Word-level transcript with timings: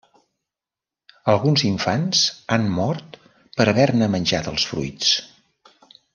Alguns 1.33 1.63
infants 1.71 2.23
han 2.55 2.65
mort 2.79 3.19
per 3.59 3.69
haver-ne 3.73 4.09
menjat 4.17 4.51
els 4.55 4.67
fruits. 4.73 5.13